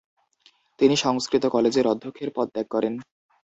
তিনি 0.79 0.95
সংস্কৃত 0.97 1.43
কলেজের 1.45 1.85
অধ্যক্ষের 1.87 2.29
পদ 2.35 2.47
ত্যাগ 2.53 2.67
করেন। 2.69 2.93